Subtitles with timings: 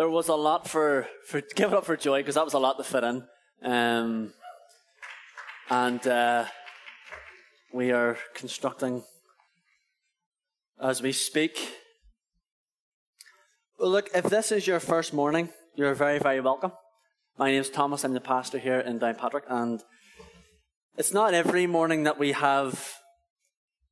[0.00, 2.58] there was a lot for, for give it up for Joy because that was a
[2.58, 3.22] lot to fit in.
[3.62, 4.32] Um,
[5.68, 6.46] and uh,
[7.74, 9.02] we are constructing
[10.82, 11.58] as we speak.
[13.78, 16.72] Well, look, if this is your first morning, you're very, very welcome.
[17.36, 18.02] My name is Thomas.
[18.02, 19.82] I'm the pastor here in Downpatrick, and
[20.96, 22.94] it's not every morning that we have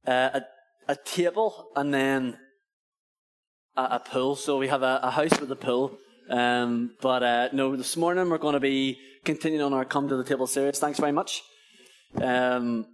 [0.07, 0.43] uh, a,
[0.89, 2.39] a table and then
[3.79, 4.37] a, a pool.
[4.37, 5.99] So we have a, a house with a pool.
[6.29, 10.17] Um, but uh, no, this morning we're going to be continuing on our Come to
[10.17, 10.79] the Table series.
[10.79, 11.43] Thanks very much.
[12.21, 12.87] Um,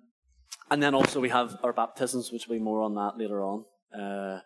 [0.70, 3.64] and then also we have our baptisms, which will be more on that later on.
[3.98, 4.40] Uh,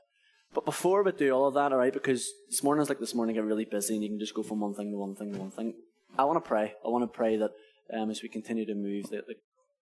[0.54, 3.14] but before we do all of that, all right, because this morning is like this
[3.14, 5.32] morning get really busy and you can just go from one thing to one thing
[5.32, 5.74] to one thing.
[6.16, 6.72] I want to pray.
[6.84, 7.50] I want to pray that
[7.92, 9.36] um, as we continue to move, that, that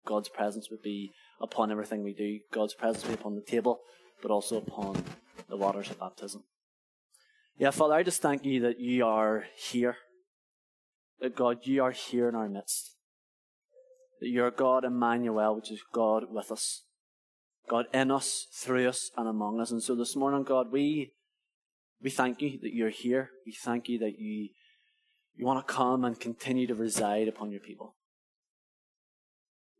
[0.05, 2.39] God's presence would be upon everything we do.
[2.51, 3.79] God's presence would be upon the table,
[4.21, 5.03] but also upon
[5.53, 6.43] the waters of baptism.
[7.59, 9.97] Yeah, Father, I just thank you that you are here.
[11.19, 12.95] That God, you are here in our midst.
[14.19, 16.85] That you're God Emmanuel, which is God with us.
[17.69, 19.69] God in us, through us, and among us.
[19.69, 21.11] And so this morning, God, we
[22.01, 23.29] we thank you that you're here.
[23.45, 24.49] We thank you that you
[25.35, 27.93] you want to come and continue to reside upon your people.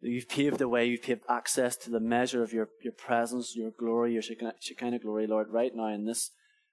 [0.05, 3.71] You've paved the way, you've paved access to the measure of your, your presence, your
[3.71, 6.31] glory, your Shekinah glory, Lord, right now in this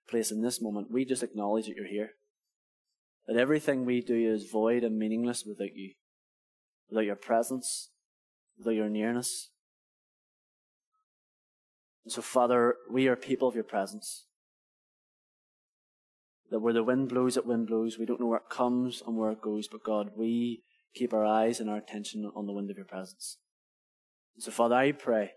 [0.09, 0.91] place, in this moment.
[0.91, 2.11] We just acknowledge that you're here.
[3.29, 5.93] That everything we do is void and meaningless without you,
[6.89, 7.91] without your presence,
[8.59, 9.51] without your nearness.
[12.05, 14.25] And so, Father, we are people of your presence.
[16.51, 17.97] That where the wind blows, it wind blows.
[17.97, 21.25] We don't know where it comes and where it goes, but God, we keep our
[21.25, 23.39] eyes and our attention on the wind of your presence.
[24.39, 25.33] So, Father, I pray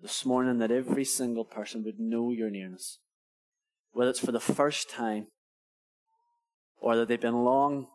[0.00, 2.98] this morning that every single person would know your nearness,
[3.92, 5.28] whether it's for the first time
[6.76, 7.86] or that they've been long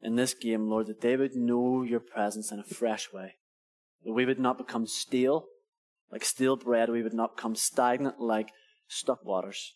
[0.00, 3.34] in this game, Lord, that they would know your presence in a fresh way.
[4.04, 5.44] That we would not become stale,
[6.10, 6.88] like stale bread.
[6.88, 8.48] We would not become stagnant like
[8.88, 9.74] stuck waters.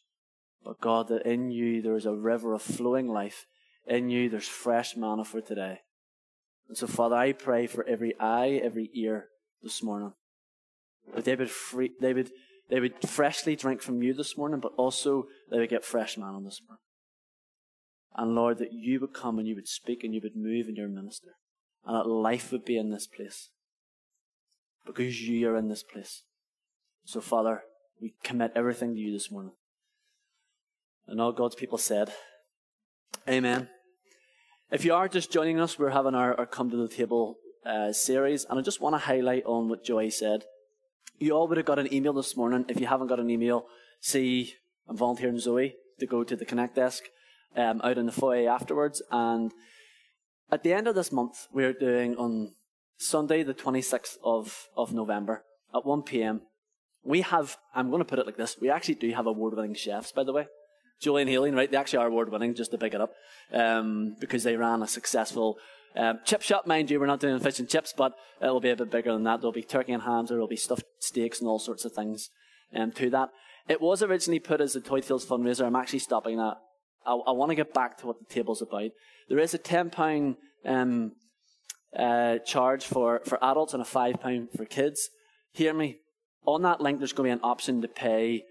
[0.64, 3.44] But God, that in you there is a river of flowing life.
[3.86, 5.80] In you there's fresh manna for today.
[6.68, 9.28] And so, Father, I pray for every eye, every ear
[9.62, 10.12] this morning.
[11.14, 12.30] That they would, free, they would,
[12.68, 16.40] they would freshly drink from you this morning, but also they would get fresh manna
[16.42, 16.82] this morning.
[18.16, 20.76] And Lord, that you would come and you would speak and you would move in
[20.76, 21.36] your minister.
[21.84, 23.50] And that life would be in this place.
[24.84, 26.22] Because you are in this place.
[27.04, 27.62] So, Father,
[28.00, 29.52] we commit everything to you this morning.
[31.06, 32.12] And all God's people said,
[33.28, 33.68] Amen.
[34.68, 37.92] If you are just joining us, we're having our, our Come to the Table uh,
[37.92, 40.42] series, and I just want to highlight on what Joy said.
[41.20, 42.64] You all would have got an email this morning.
[42.68, 43.66] If you haven't got an email,
[44.00, 44.54] see,
[44.88, 47.04] I'm volunteering Zoe to go to the Connect desk
[47.54, 49.00] um, out in the foyer afterwards.
[49.12, 49.52] And
[50.50, 52.50] at the end of this month, we're doing on
[52.98, 56.40] Sunday, the 26th of, of November at 1 p.m.
[57.04, 59.76] We have, I'm going to put it like this, we actually do have award winning
[59.76, 60.48] chefs, by the way.
[61.00, 61.70] Julian Healing, right?
[61.70, 63.12] They actually are award winning, just to pick it up,
[63.52, 65.58] um, because they ran a successful
[65.96, 66.66] um, chip shop.
[66.66, 69.24] Mind you, we're not doing fish and chips, but it'll be a bit bigger than
[69.24, 69.40] that.
[69.40, 72.30] There'll be turkey and hams, there'll be stuffed steaks and all sorts of things
[72.74, 73.30] um, to that.
[73.68, 75.66] It was originally put as a Toy Tales fundraiser.
[75.66, 76.56] I'm actually stopping that.
[77.04, 78.90] I, I want to get back to what the table's about.
[79.28, 81.12] There is a £10 um,
[81.96, 85.08] uh, charge for, for adults and a £5 for kids.
[85.52, 85.98] Hear me.
[86.46, 88.44] On that link, there's going to be an option to pay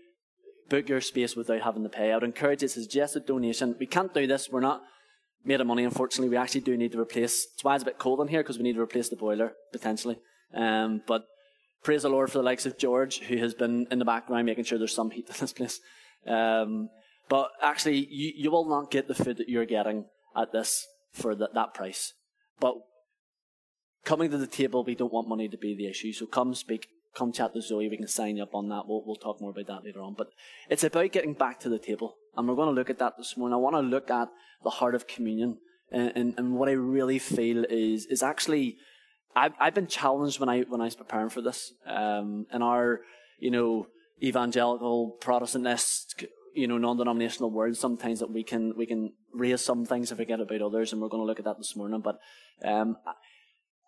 [0.69, 2.11] book your space without having to pay.
[2.11, 3.75] I would encourage you to suggest a donation.
[3.79, 4.49] We can't do this.
[4.49, 4.81] We're not
[5.43, 6.29] made of money, unfortunately.
[6.29, 7.45] We actually do need to replace.
[7.45, 9.53] That's why it's a bit cold in here because we need to replace the boiler
[9.71, 10.17] potentially.
[10.53, 11.25] Um, but
[11.83, 14.63] praise the Lord for the likes of George, who has been in the background making
[14.63, 15.79] sure there's some heat in this place.
[16.27, 16.89] Um,
[17.29, 20.05] but actually, you, you will not get the food that you're getting
[20.35, 22.13] at this for the, that price.
[22.59, 22.75] But
[24.03, 26.13] coming to the table, we don't want money to be the issue.
[26.13, 27.89] So come speak come chat to Zoe.
[27.89, 28.83] We can sign you up on that.
[28.87, 30.13] We'll, we'll talk more about that later on.
[30.13, 30.29] But
[30.69, 32.15] it's about getting back to the table.
[32.35, 33.53] And we're going to look at that this morning.
[33.53, 34.27] I want to look at
[34.63, 35.57] the heart of communion.
[35.91, 38.77] And, and, and what I really feel is, is actually,
[39.35, 41.73] I've, I've been challenged when I, when I was preparing for this.
[41.85, 43.01] Um, in our,
[43.39, 43.87] you know,
[44.21, 50.11] evangelical Protestantist, you know, non-denominational world, sometimes that we can, we can raise some things
[50.11, 50.91] and forget about others.
[50.91, 52.01] And we're going to look at that this morning.
[52.01, 52.19] But,
[52.63, 52.97] um,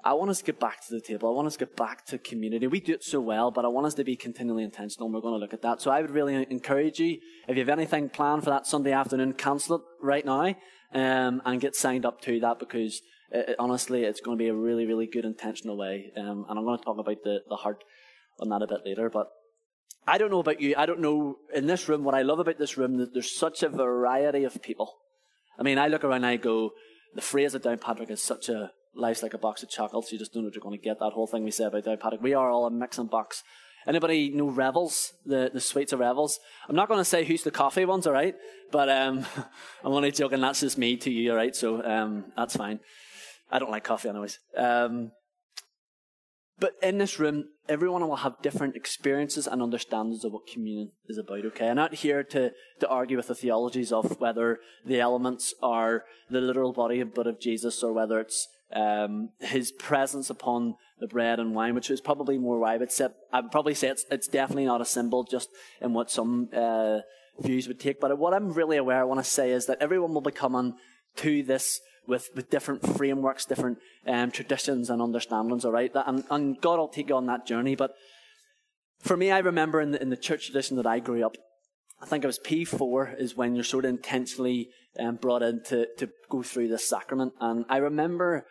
[0.03, 1.27] I want us to get back to the table.
[1.27, 2.67] I want us to get back to community.
[2.67, 5.21] We do it so well, but I want us to be continually intentional, and we're
[5.21, 5.81] going to look at that.
[5.81, 7.17] So I would really encourage you,
[7.47, 10.55] if you have anything planned for that Sunday afternoon, cancel it right now
[10.93, 13.01] um, and get signed up to that because
[13.31, 16.11] it, honestly, it's going to be a really, really good intentional way.
[16.15, 17.83] Um, and I'm going to talk about the, the heart
[18.39, 19.09] on that a bit later.
[19.09, 19.27] But
[20.05, 20.75] I don't know about you.
[20.77, 23.63] I don't know in this room what I love about this room that there's such
[23.63, 24.93] a variety of people.
[25.59, 26.71] I mean, I look around and I go,
[27.15, 30.11] the phrase of Downpatrick is such a life's like a box of chocolates.
[30.11, 30.99] You just don't know what you're going to get.
[30.99, 32.21] That whole thing we say about the Downpatrick.
[32.21, 33.43] We are all a mix and box.
[33.85, 36.39] Anybody know Revels, the, the sweets of Revels?
[36.67, 38.35] I'm not going to say who's the coffee ones, all right?
[38.71, 39.25] But um,
[39.83, 40.41] I'm only joking.
[40.41, 41.55] That's just me to you, all right?
[41.55, 42.79] So um, that's fine.
[43.49, 44.39] I don't like coffee, anyways.
[44.57, 45.11] Um,
[46.59, 51.17] but in this room, everyone will have different experiences and understandings of what communion is
[51.17, 51.69] about, okay?
[51.69, 56.41] I'm not here to, to argue with the theologies of whether the elements are the
[56.41, 61.39] literal body and blood of Jesus or whether it's um, his presence upon the bread
[61.39, 64.27] and wine, which is probably more I would say, I would probably say it's, it's
[64.27, 65.49] definitely not a symbol just
[65.81, 66.99] in what some uh,
[67.39, 67.99] views would take.
[67.99, 70.73] But what I'm really aware, I want to say, is that everyone will be coming
[71.17, 75.91] to this with, with different frameworks, different um, traditions and understandings, all right?
[75.93, 77.75] And, and God will take you on that journey.
[77.75, 77.93] But
[78.99, 81.37] for me, I remember in the, in the church tradition that I grew up,
[82.01, 85.87] I think it was P4 is when you're sort of intentionally um, brought in to,
[85.97, 87.33] to go through this sacrament.
[87.39, 88.45] And I remember,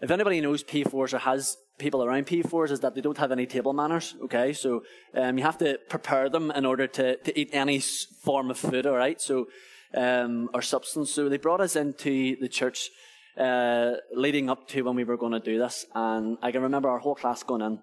[0.00, 3.46] if anybody knows P4s or has people around P4s, is that they don't have any
[3.46, 4.52] table manners, okay?
[4.52, 4.82] So
[5.14, 8.86] um, you have to prepare them in order to, to eat any form of food,
[8.86, 9.20] all right?
[9.20, 9.48] So,
[9.94, 11.12] um, or substance.
[11.12, 12.90] So they brought us into the church
[13.38, 15.86] uh, leading up to when we were going to do this.
[15.94, 17.78] And I can remember our whole class going in.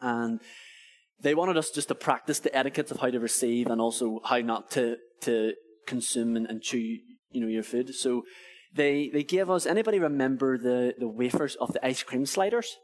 [0.00, 0.40] And
[1.20, 4.38] they wanted us just to practice the etiquette of how to receive and also how
[4.38, 5.52] not to, to
[5.86, 6.98] consume and, and chew,
[7.30, 7.94] you know, your food.
[7.94, 8.24] So
[8.74, 12.76] they, they gave us, anybody remember the, the wafers of the ice cream sliders?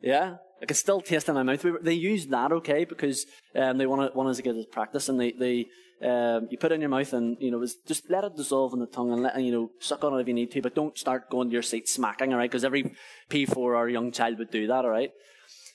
[0.00, 0.36] Yeah?
[0.60, 1.64] I can still taste in my mouth.
[1.82, 5.20] They used that, okay, because um, they wanted, wanted us to get this practice, and
[5.20, 5.66] they, they
[6.02, 8.80] um, you put it in your mouth, and you know, just let it dissolve in
[8.80, 10.96] the tongue, and let you know, suck on it if you need to, but don't
[10.96, 12.50] start going to your seat smacking, all right?
[12.50, 12.94] Because every
[13.30, 15.10] P4 or young child would do that, all right?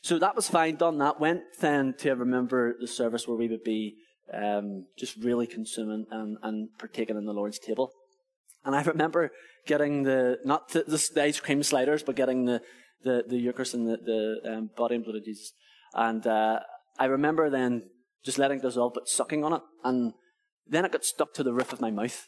[0.01, 1.19] So that was fine, done that.
[1.19, 3.97] Went then to remember the service where we would be
[4.33, 7.91] um, just really consuming and, and partaking in the Lord's table.
[8.63, 9.31] And I remember
[9.65, 12.61] getting the, not the, the ice cream sliders, but getting the,
[13.03, 15.53] the, the Eucharist and the, the um, body and blood of Jesus.
[15.93, 16.59] And uh,
[16.99, 17.83] I remember then
[18.23, 19.61] just letting it dissolve, but sucking on it.
[19.83, 20.13] And
[20.67, 22.27] then it got stuck to the roof of my mouth.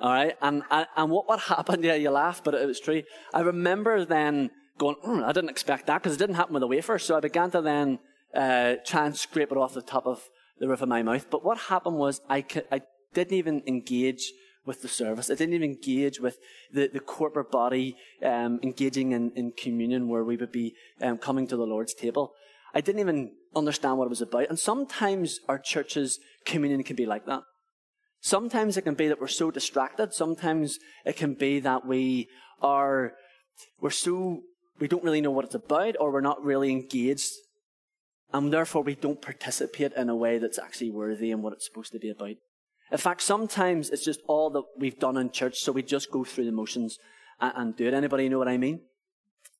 [0.00, 0.36] All right.
[0.40, 1.84] And, and, what, what happened?
[1.84, 3.02] Yeah, you laugh, but it was true.
[3.34, 6.66] I remember then going, mm, I didn't expect that because it didn't happen with a
[6.66, 6.98] wafer.
[6.98, 7.98] So I began to then
[8.34, 10.22] uh, try and scrape it off the top of
[10.60, 11.26] the roof of my mouth.
[11.30, 12.82] But what happened was I, I
[13.14, 14.32] didn't even engage
[14.64, 15.30] with the service.
[15.30, 16.38] I didn't even engage with
[16.72, 21.46] the, the corporate body um, engaging in, in communion where we would be um, coming
[21.48, 22.34] to the Lord's table.
[22.74, 24.48] I didn't even understand what it was about.
[24.48, 27.42] And sometimes our church's communion can be like that.
[28.20, 30.12] Sometimes it can be that we're so distracted.
[30.12, 32.28] Sometimes it can be that we
[32.60, 33.14] are,
[33.80, 34.42] we're so,
[34.78, 37.32] we don't really know what it's about or we're not really engaged.
[38.32, 41.92] And therefore we don't participate in a way that's actually worthy in what it's supposed
[41.92, 42.36] to be about.
[42.92, 46.24] In fact, sometimes it's just all that we've done in church, so we just go
[46.24, 46.98] through the motions
[47.40, 47.94] and, and do it.
[47.94, 48.80] Anybody know what I mean?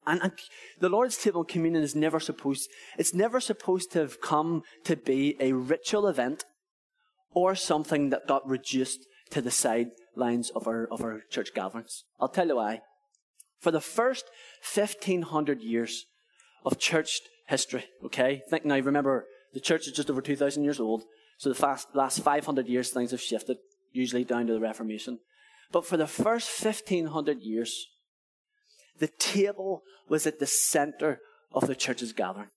[0.07, 0.33] And, and,
[0.81, 2.69] the Lord's table communion is never supposed,
[2.99, 6.45] it's never supposed to have come to be a ritual event
[7.33, 12.05] or something that got reduced to the sidelines of our, of our church gatherings.
[12.19, 12.81] I'll tell you why.
[13.61, 14.25] For the first
[14.75, 16.07] 1500 years
[16.65, 17.21] of church
[17.51, 18.43] history, okay?
[18.49, 21.03] Think now, remember, the church is just over 2,000 years old.
[21.37, 23.59] So the fast, last 500 years, things have shifted,
[23.93, 25.19] usually down to the Reformation.
[25.73, 27.89] But for the first 1500 years,
[28.99, 31.21] the table was at the center
[31.53, 32.51] of the church's gathering.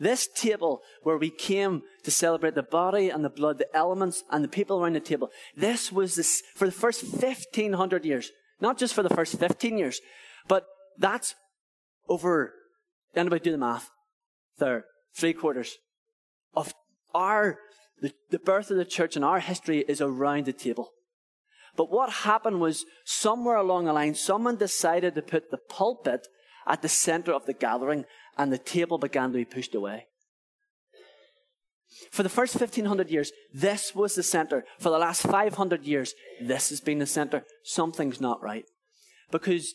[0.00, 4.42] This table where we came to celebrate the body and the blood, the elements and
[4.42, 8.30] the people around the table, this was this, for the first 1500 years.
[8.60, 10.00] Not just for the first 15 years,
[10.46, 10.64] but
[10.96, 11.34] that's
[12.08, 12.54] over,
[13.18, 13.90] anybody do the math?
[14.58, 14.84] There,
[15.14, 15.76] three quarters
[16.54, 16.72] of
[17.14, 17.58] our,
[18.00, 20.90] the, the birth of the church and our history is around the table.
[21.76, 26.26] But what happened was somewhere along the line, someone decided to put the pulpit
[26.66, 28.04] at the center of the gathering
[28.36, 30.06] and the table began to be pushed away.
[32.10, 34.64] For the first 1500 years, this was the center.
[34.78, 37.44] For the last 500 years, this has been the center.
[37.64, 38.64] Something's not right.
[39.30, 39.74] Because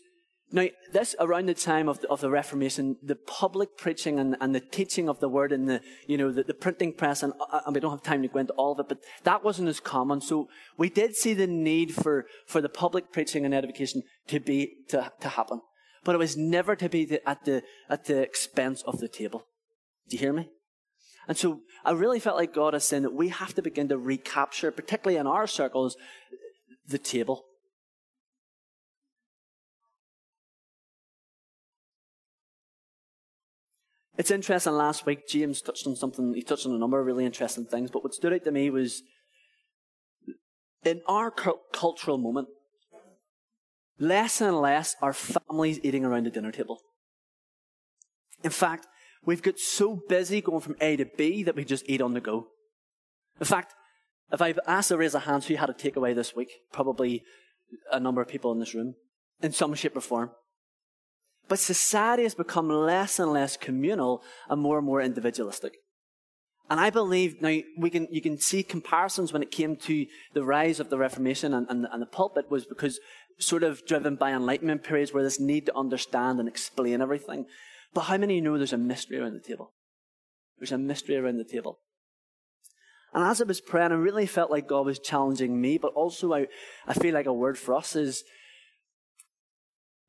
[0.53, 4.53] now, this around the time of the, of the Reformation, the public preaching and, and
[4.53, 7.61] the teaching of the word and the, you know, the, the printing press, and, uh,
[7.65, 9.79] and we don't have time to go into all of it, but that wasn't as
[9.79, 10.21] common.
[10.21, 14.75] So we did see the need for, for the public preaching and edification to be,
[14.89, 15.59] to, to happen.
[16.03, 19.47] But it was never to be the, at the, at the expense of the table.
[20.07, 20.49] Do you hear me?
[21.27, 23.97] And so I really felt like God is saying that we have to begin to
[23.97, 25.97] recapture, particularly in our circles,
[26.87, 27.43] the table.
[34.15, 37.25] It's interesting, last week, James touched on something, he touched on a number of really
[37.25, 39.01] interesting things, but what stood out to me was
[40.83, 42.47] in our cultural moment,
[43.97, 46.79] less and less are families eating around the dinner table.
[48.43, 48.87] In fact,
[49.25, 52.21] we've got so busy going from A to B that we just eat on the
[52.21, 52.47] go.
[53.39, 53.73] In fact,
[54.31, 57.23] if I've asked to raise a hand who had a takeaway this week, probably
[57.91, 58.93] a number of people in this room,
[59.41, 60.31] in some shape or form.
[61.47, 65.73] But society has become less and less communal and more and more individualistic.
[66.69, 70.43] And I believe now we can, you can see comparisons when it came to the
[70.43, 72.99] rise of the Reformation and, and, and the pulpit was because
[73.37, 77.45] sort of driven by Enlightenment periods where this need to understand and explain everything.
[77.93, 79.73] But how many know there's a mystery around the table?
[80.57, 81.79] There's a mystery around the table.
[83.13, 86.33] And as I was praying, I really felt like God was challenging me, but also
[86.33, 86.47] I,
[86.87, 88.23] I feel like a word for us is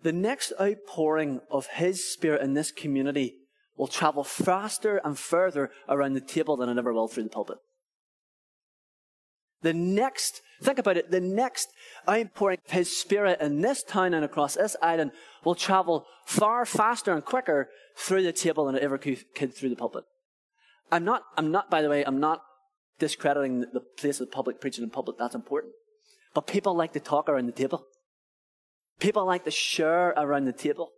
[0.04, 3.37] the next outpouring of His Spirit in this community
[3.76, 7.56] will travel faster and further around the table than it ever will through the pulpit.
[9.62, 11.70] The next, think about it, the next
[12.06, 17.14] outpouring of His Spirit in this town and across this island will travel far faster
[17.14, 20.04] and quicker through the table than it ever could through the pulpit.
[20.92, 22.42] I'm not, I'm not, by the way, I'm not
[22.99, 25.16] discrediting the place of public preaching in public.
[25.18, 25.73] That's important.
[26.34, 27.87] But people like to talk around the table.
[29.00, 30.90] People like to share around the table.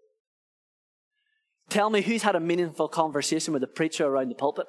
[1.68, 4.66] Tell me who's had a meaningful conversation with a preacher around the pulpit.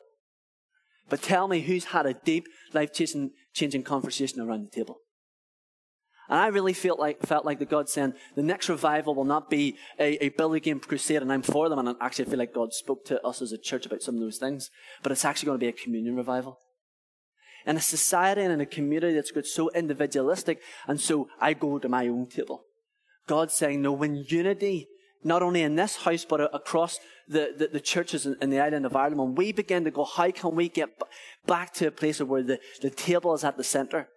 [1.10, 5.00] But tell me who's had a deep, life changing conversation around the table.
[6.30, 9.50] And I really felt like, felt like the God saying, the next revival will not
[9.50, 12.54] be a, a Billy Graham crusade, and I'm for them, and I actually feel like
[12.54, 14.70] God spoke to us as a church about some of those things,
[15.04, 16.60] but it's actually going to be a communion revival.
[17.66, 21.80] In a society and in a community that's got so individualistic, and so I go
[21.80, 22.64] to my own table.
[23.28, 24.88] God's saying, no, when unity
[25.24, 28.96] not only in this house, but across the, the, the, churches in the island of
[28.96, 30.90] Ireland, when we begin to go, how can we get
[31.46, 34.08] back to a place where the, the table is at the center?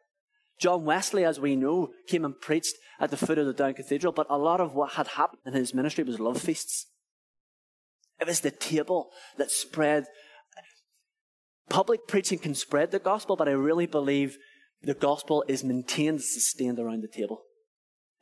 [0.61, 4.13] John Wesley, as we know, came and preached at the foot of the Down Cathedral,
[4.13, 6.87] but a lot of what had happened in his ministry was love feasts.
[8.21, 10.05] It was the table that spread.
[11.71, 14.37] Public preaching can spread the gospel, but I really believe
[14.83, 17.43] the gospel is maintained, sustained around the table.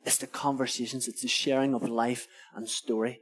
[0.05, 3.19] It's the conversations, it's the sharing of life and story.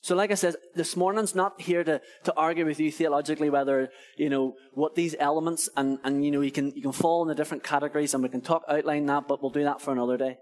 [0.00, 3.90] So, like I said, this morning's not here to, to argue with you theologically whether,
[4.16, 7.28] you know, what these elements and, and, you know, you can, you can fall in
[7.28, 10.16] the different categories and we can talk, outline that, but we'll do that for another
[10.16, 10.38] day.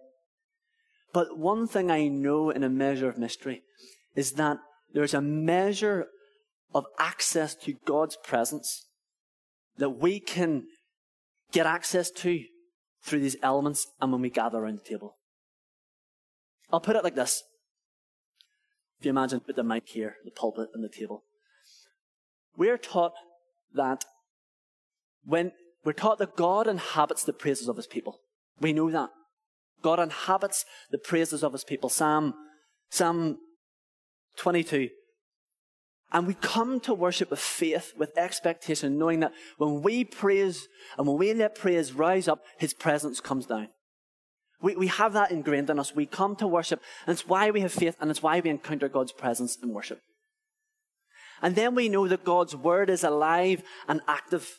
[1.13, 3.63] But one thing I know in a measure of mystery
[4.15, 4.59] is that
[4.93, 6.07] there's a measure
[6.75, 8.87] of access to God's presence
[9.79, 10.65] that we can
[11.53, 12.41] get access to
[13.07, 15.17] through these elements and when we gather around the table.
[16.73, 17.45] I'll put it like this.
[18.99, 21.23] If you imagine put the mic here, the pulpit and the table.
[22.57, 23.13] We're taught
[23.75, 24.05] that
[25.25, 25.53] when
[25.85, 28.21] we're taught that God inhabits the praises of his people.
[28.61, 29.11] We know that.
[29.83, 31.89] God inhabits the praises of his people.
[31.89, 32.35] Psalm,
[32.91, 33.39] Psalm
[34.37, 34.89] 22,
[36.13, 41.07] and we come to worship with faith, with expectation, knowing that when we praise and
[41.07, 43.69] when we let praise rise up, His presence comes down.
[44.63, 45.95] We, we have that ingrained in us.
[45.95, 48.89] We come to worship, and it's why we have faith, and it's why we encounter
[48.89, 50.01] God's presence in worship.
[51.43, 54.59] And then we know that God's word is alive and active,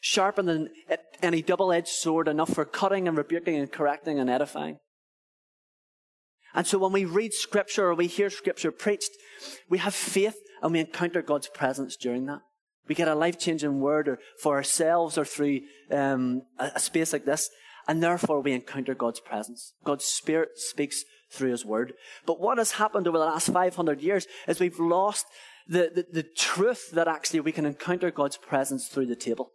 [0.00, 0.70] sharper than
[1.20, 4.78] any double edged sword, enough for cutting and rebuking and correcting and edifying.
[6.54, 9.10] And so when we read scripture or we hear scripture preached,
[9.68, 12.40] we have faith and we encounter God's presence during that.
[12.88, 15.60] We get a life changing word or for ourselves or through
[15.90, 17.50] um, a, a space like this,
[17.88, 19.72] and therefore we encounter God's presence.
[19.84, 21.94] God's Spirit speaks through His Word.
[22.24, 25.26] But what has happened over the last 500 years is we've lost
[25.66, 29.50] the, the, the truth that actually we can encounter God's presence through the table.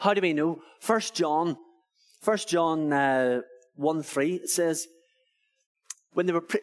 [0.00, 0.60] How do we know?
[0.80, 1.56] First John,
[2.20, 3.40] First John uh,
[3.76, 4.86] 1 3 says,
[6.12, 6.60] when they were, pre-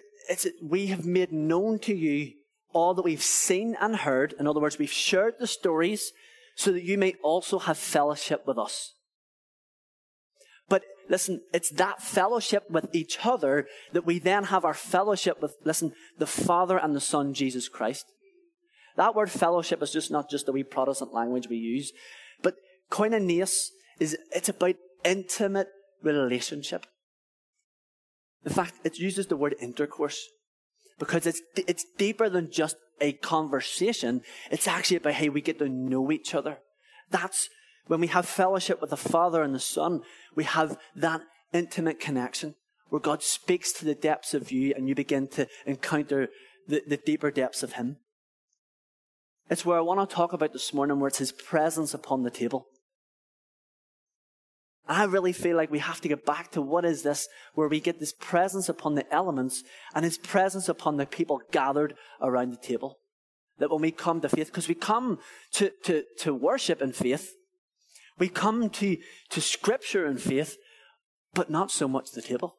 [0.61, 2.31] we have made known to you
[2.73, 4.33] all that we've seen and heard.
[4.39, 6.11] In other words, we've shared the stories
[6.55, 8.93] so that you may also have fellowship with us.
[10.69, 15.55] But listen, it's that fellowship with each other that we then have our fellowship with,
[15.63, 18.05] listen, the Father and the Son, Jesus Christ.
[18.97, 21.91] That word fellowship is just not just the wee Protestant language we use,
[22.41, 22.55] but
[22.91, 25.69] koinonias is, it's about intimate
[26.03, 26.85] relationship.
[28.45, 30.27] In fact, it uses the word intercourse
[30.99, 34.21] because it's, it's deeper than just a conversation.
[34.51, 36.59] It's actually about how we get to know each other.
[37.09, 37.49] That's
[37.87, 40.01] when we have fellowship with the Father and the Son,
[40.35, 41.21] we have that
[41.51, 42.55] intimate connection
[42.89, 46.29] where God speaks to the depths of you and you begin to encounter
[46.67, 47.97] the, the deeper depths of Him.
[49.49, 52.29] It's where I want to talk about this morning, where it's His presence upon the
[52.29, 52.67] table.
[54.91, 57.79] I really feel like we have to get back to what is this, where we
[57.79, 59.63] get this presence upon the elements
[59.95, 62.99] and his presence upon the people gathered around the table.
[63.59, 65.19] That when we come to faith, because we come
[65.53, 67.33] to, to, to worship in faith,
[68.19, 68.97] we come to,
[69.29, 70.57] to scripture in faith,
[71.33, 72.57] but not so much the table.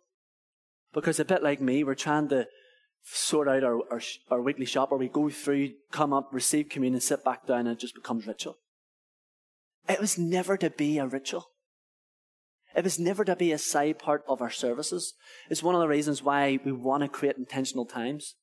[0.94, 2.46] Because a bit like me, we're trying to
[3.04, 7.00] sort out our, our, our weekly shop where we go through, come up, receive communion,
[7.00, 8.56] sit back down, and it just becomes ritual.
[9.86, 11.51] It was never to be a ritual.
[12.74, 15.14] It was never to be a side part of our services.
[15.50, 18.34] It's one of the reasons why we want to create intentional times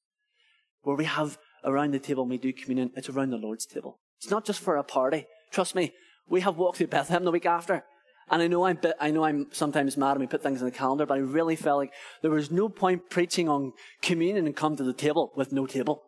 [0.83, 2.91] where we have around the table we do communion.
[2.95, 3.99] It's around the Lord's table.
[4.17, 5.25] It's not just for a party.
[5.51, 5.93] Trust me,
[6.29, 7.83] we have walked through Bethlehem the week after.
[8.31, 10.71] And I know I'm, I know I'm sometimes mad and we put things in the
[10.71, 14.75] calendar, but I really felt like there was no point preaching on communion and come
[14.75, 16.03] to the table with no table.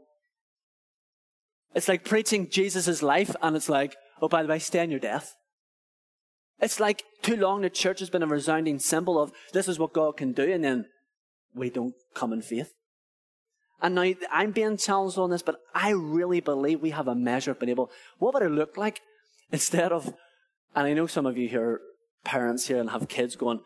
[1.74, 5.00] It's like preaching Jesus' life and it's like, oh, by the way, stay in your
[5.00, 5.36] death.
[6.62, 9.94] It's like too long the church has been a resounding symbol of this is what
[9.94, 10.86] God can do, and then
[11.56, 12.74] we don't come in faith.
[13.82, 17.52] And now I'm being challenged on this, but I really believe we have a measure
[17.52, 17.90] of being able.
[18.20, 19.02] What would it look like
[19.52, 20.14] instead of,
[20.76, 21.82] and I know some of you here
[22.24, 23.62] parents here and have kids going,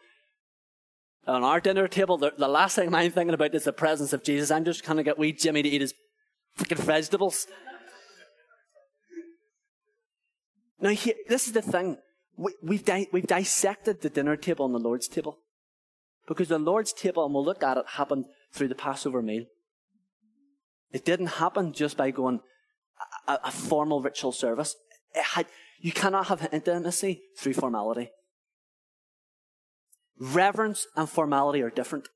[1.27, 4.23] on our dinner table, the, the last thing I'm thinking about is the presence of
[4.23, 4.51] Jesus.
[4.51, 5.93] I'm just trying to get wee Jimmy to eat his
[6.57, 7.47] freaking vegetables.
[10.79, 11.97] Now, here, this is the thing.
[12.37, 15.39] We, we've, di- we've dissected the dinner table and the Lord's table.
[16.27, 19.45] Because the Lord's table, and we'll look at it, happened through the Passover meal.
[20.91, 22.39] It didn't happen just by going
[23.27, 24.75] a, a formal ritual service.
[25.13, 25.45] Had,
[25.79, 28.09] you cannot have intimacy through formality.
[30.19, 32.09] Reverence and formality are different.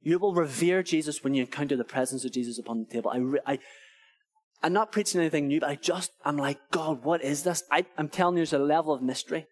[0.00, 3.10] You will revere Jesus when you encounter the presence of Jesus upon the table.
[3.10, 3.58] I, I,
[4.62, 7.62] I'm not preaching anything new, but I just, I'm like, God, what is this?
[7.70, 9.46] I, am telling you, there's a level of mystery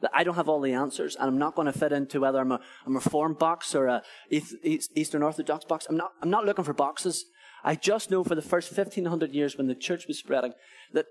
[0.00, 2.40] that I don't have all the answers, and I'm not going to fit into whether
[2.40, 5.86] I'm a, a Reformed box or a Eastern Orthodox box.
[5.88, 7.26] I'm not, I'm not looking for boxes.
[7.62, 10.54] I just know for the first 1500 years when the church was spreading
[10.94, 11.06] that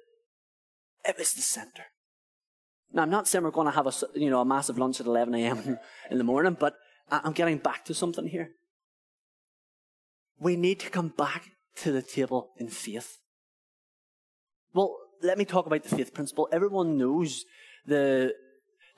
[1.07, 1.83] it was the center.
[2.91, 5.05] Now, I'm not saying we're going to have a, you know, a massive lunch at
[5.05, 5.77] 11 a.m.
[6.11, 6.75] in the morning, but
[7.11, 8.49] I'm getting back to something here.
[10.39, 13.17] We need to come back to the table in faith.
[14.73, 16.47] Well, let me talk about the faith principle.
[16.51, 17.43] Everyone knows
[17.85, 18.33] the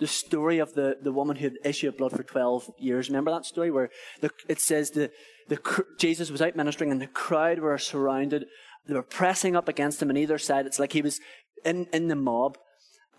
[0.01, 3.07] the story of the, the woman who had issue of blood for 12 years.
[3.07, 5.11] Remember that story where the, it says the,
[5.47, 5.59] the,
[5.99, 8.47] Jesus was out ministering and the crowd were surrounded.
[8.87, 10.65] They were pressing up against him on either side.
[10.65, 11.19] It's like he was
[11.63, 12.57] in, in the mob.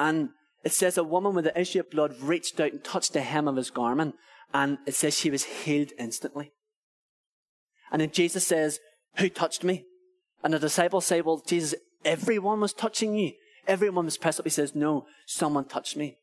[0.01, 0.31] And
[0.65, 3.47] it says a woman with the issue of blood reached out and touched the hem
[3.47, 4.17] of his garment.
[4.53, 6.51] And it says she was healed instantly.
[7.93, 8.81] And then Jesus says,
[9.17, 9.85] who touched me?
[10.43, 13.33] And the disciples say, Well, Jesus, everyone was touching you.
[13.67, 14.47] Everyone was pressed up.
[14.47, 16.19] He says, No, someone touched me.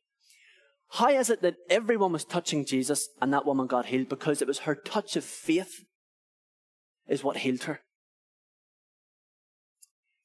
[0.94, 4.10] How is it that everyone was touching Jesus and that woman got healed?
[4.10, 5.86] Because it was her touch of faith
[7.08, 7.82] is what healed her.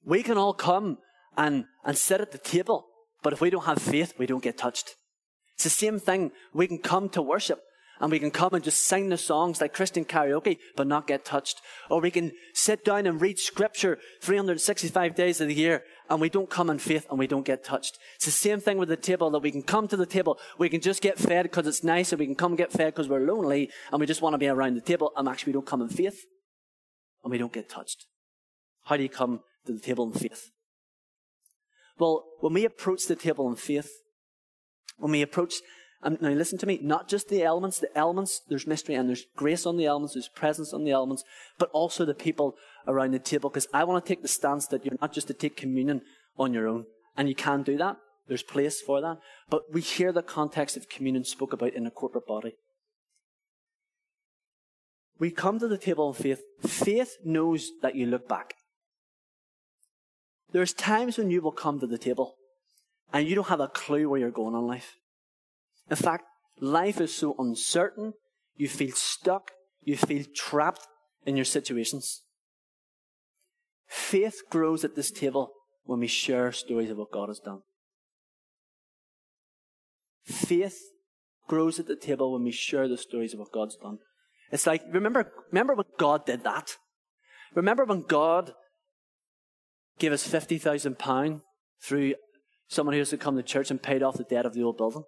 [0.05, 0.99] We can all come
[1.37, 2.87] and, and sit at the table,
[3.23, 4.95] but if we don't have faith, we don't get touched.
[5.55, 6.33] It's the same thing.
[6.53, 7.61] We can come to worship,
[8.01, 11.25] and we can come and just sing the songs like Christian karaoke, but not get
[11.25, 11.61] touched.
[11.89, 16.29] Or we can sit down and read scripture 365 days of the year, and we
[16.29, 17.99] don't come in faith and we don't get touched.
[18.17, 20.69] It's the same thing with the table that we can come to the table, we
[20.69, 23.27] can just get fed because it's nice, and we can come get fed because we're
[23.27, 25.83] lonely, and we just want to be around the table, and actually we don't come
[25.83, 26.25] in faith,
[27.23, 28.07] and we don't get touched.
[28.85, 30.51] How do you come to the table in faith?
[31.99, 33.91] Well, when we approach the table in faith,
[34.99, 35.55] when we approach
[36.05, 39.25] and now listen to me, not just the elements, the elements, there's mystery and there's
[39.37, 41.25] grace on the elements, there's presence on the elements,
[41.59, 43.49] but also the people around the table.
[43.49, 46.03] Because I want to take the stance that you're not just to take communion
[46.39, 46.85] on your own.
[47.17, 47.97] And you can do that.
[48.29, 49.19] There's place for that.
[49.49, 52.53] But we hear the context of communion spoke about in a corporate body.
[55.19, 56.43] We come to the table of faith.
[56.67, 58.55] Faith knows that you look back.
[60.53, 62.35] There's times when you will come to the table
[63.13, 64.97] and you don't have a clue where you're going in life.
[65.91, 66.25] In fact,
[66.61, 68.15] life is so uncertain,
[68.57, 70.87] you feel stuck, you feel trapped
[71.27, 72.23] in your situations.
[73.87, 75.53] Faith grows at this table
[75.85, 77.61] when we share stories of what God has done.
[80.25, 80.79] Faith
[81.47, 83.99] grows at the table when we share the stories of what God's done.
[84.51, 86.77] It's like, remember, remember when God did that?
[87.55, 88.53] Remember when God
[89.99, 91.43] gave us £50,000
[91.83, 92.15] through
[92.69, 94.79] someone who used to come to church and paid off the debt of the old
[94.79, 95.05] building?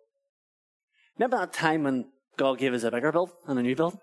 [1.19, 3.99] Remember that time when God gave us a bigger build and a new build?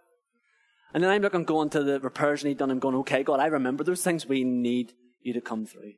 [0.94, 3.40] And then I'm looking, going to the repairs and he'd done and going, okay, God,
[3.40, 5.94] I remember those things we need you to come through.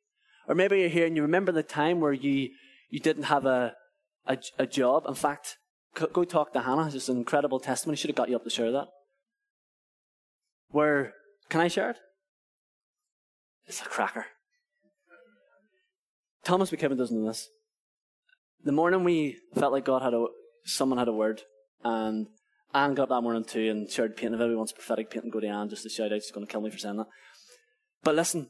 [0.47, 2.49] Or maybe you're here and you remember the time where you,
[2.89, 3.73] you didn't have a,
[4.25, 5.03] a, a job.
[5.07, 5.57] In fact,
[5.93, 6.89] go talk to Hannah.
[6.93, 7.97] It's an incredible testimony.
[7.97, 8.87] Should have got you up to share that.
[10.69, 11.13] Where,
[11.49, 11.97] can I share it?
[13.67, 14.25] It's a cracker.
[16.43, 17.49] Thomas McKibben doesn't know this.
[18.63, 20.27] The morning we felt like God had a,
[20.65, 21.43] someone had a word,
[21.83, 22.27] and
[22.73, 24.33] Anne got that morning too and shared painting.
[24.33, 26.21] If everyone wants prophetic painting, go to Anne just to shout out.
[26.21, 27.07] She's going to kill me for saying that.
[28.03, 28.49] But listen,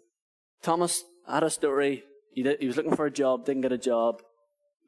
[0.63, 2.04] Thomas had a story.
[2.34, 4.21] He, did, he was looking for a job, didn't get a job,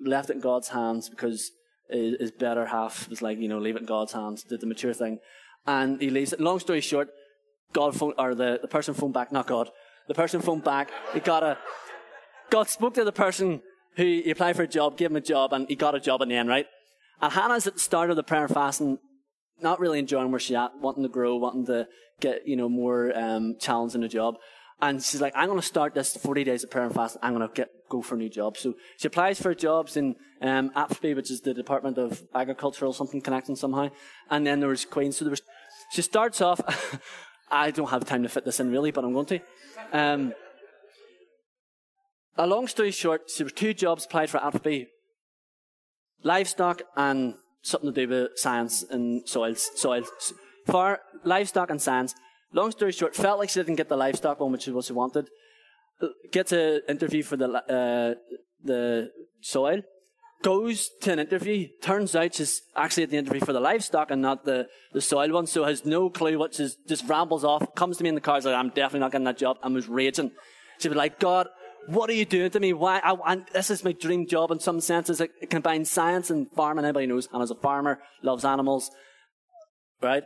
[0.04, 1.52] left it in God's hands because
[1.90, 4.94] his better half was like, you know, leave it in God's hands, did the mature
[4.94, 5.20] thing.
[5.66, 6.42] And he leaves it.
[6.42, 7.10] Long story short,
[7.74, 9.70] God phoned, or the, the person phoned back, not God.
[10.08, 10.90] The person phoned back.
[11.14, 11.58] He got a,
[12.50, 13.62] God spoke to the person
[13.96, 16.22] who he applied for a job, gave him a job, and he got a job
[16.22, 16.66] in the end, right?
[17.22, 19.00] And Hannah's at the start of the prayer and fasting,
[19.62, 21.88] not really enjoying where she's at, wanting to grow, wanting to
[22.20, 24.36] get, you know, more um, challenge in the job.
[24.80, 27.20] And she's like, I'm going to start this 40 days of prayer and fasting.
[27.24, 28.58] I'm going to get go for a new job.
[28.58, 33.22] So she applies for jobs in um, which is the Department of Agriculture or something
[33.22, 33.90] connecting somehow.
[34.30, 35.18] And then there was Queen's.
[35.18, 35.42] So there was,
[35.92, 36.62] she starts off,
[37.52, 39.40] I don't have time to fit this in really, but I'm going to.
[39.92, 40.34] Um,
[42.38, 44.88] a long story short, there were two jobs applied for AFBI.
[46.24, 49.70] Livestock and something to do with science and soils.
[49.76, 50.10] soils.
[50.66, 52.14] For livestock and science.
[52.54, 54.94] Long story short, felt like she didn't get the livestock one, which is what she
[54.94, 55.30] wanted.
[56.32, 58.16] Gets an interview for the uh,
[58.64, 59.82] the soil.
[60.44, 61.68] Goes to an interview.
[61.82, 65.32] Turns out she's actually at the interview for the livestock and not the, the soil
[65.32, 65.48] one.
[65.48, 67.74] So has no clue what she's just rambles off.
[67.74, 68.40] Comes to me in the car.
[68.40, 69.58] Like I'm definitely not getting that job.
[69.64, 70.32] and was raging.
[70.80, 71.48] She was like, God,
[71.88, 72.74] what are you doing to me?
[72.74, 73.02] Why?
[73.04, 75.22] I, this is my dream job in some senses.
[75.22, 76.86] It, combines science and farming.
[76.86, 78.92] Anybody knows Hannah's a farmer, loves animals,
[80.02, 80.24] right?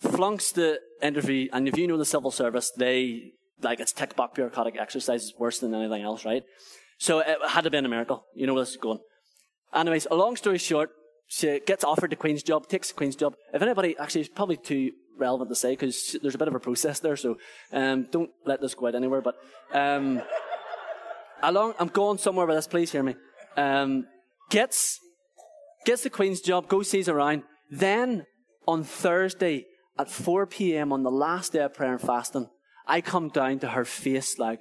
[0.00, 4.34] Flunks the interview, and if you know the civil service, they, like, it's tick box
[4.34, 6.42] bureaucratic exercises worse than anything else, right?
[6.98, 8.24] So it had to be a miracle.
[8.34, 8.98] You know where this is going.
[9.74, 10.90] Anyways, a long story short,
[11.28, 13.34] she gets offered the Queen's job, takes the Queen's job.
[13.52, 16.60] If anybody, actually, it's probably too relevant to say because there's a bit of a
[16.60, 17.38] process there, so
[17.72, 19.22] um, don't let this go out anywhere.
[19.22, 19.36] But
[19.72, 20.22] um,
[21.42, 22.66] along, I'm going somewhere with this.
[22.66, 23.16] Please hear me.
[23.56, 24.06] Um,
[24.50, 25.00] gets
[25.84, 27.44] gets the Queen's job, goes sees around.
[27.70, 28.26] Then
[28.66, 29.66] on Thursday
[29.98, 30.92] at 4 p.m.
[30.92, 32.48] on the last day of prayer and fasting,
[32.86, 34.60] I come down to her face like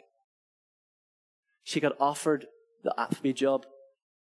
[1.63, 2.45] she got offered
[2.83, 3.65] the AFBI job,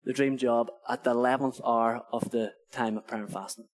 [0.05, 3.67] the dream job, at the 11th hour of the time of prayer and fasting.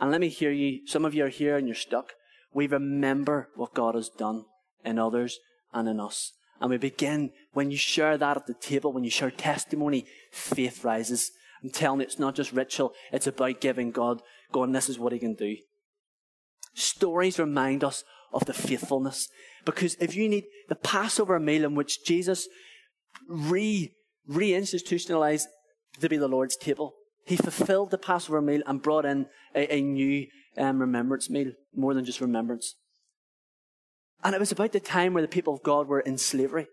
[0.00, 0.86] And let me hear you.
[0.86, 2.12] Some of you are here and you're stuck.
[2.52, 4.44] We remember what God has done
[4.84, 5.38] in others
[5.72, 6.32] and in us.
[6.60, 10.84] And we begin, when you share that at the table, when you share testimony, faith
[10.84, 11.30] rises.
[11.62, 15.12] I'm telling you, it's not just ritual, it's about giving God, going, this is what
[15.12, 15.56] He can do.
[16.74, 19.28] Stories remind us of the faithfulness.
[19.64, 22.48] Because if you need the Passover meal in which Jesus
[23.28, 23.92] re,
[24.26, 25.48] re-institutionalized
[26.00, 26.94] to be the Lord's table,
[27.24, 31.94] He fulfilled the Passover meal and brought in a, a new um, remembrance meal, more
[31.94, 32.74] than just remembrance.
[34.24, 36.66] And it was about the time where the people of God were in slavery.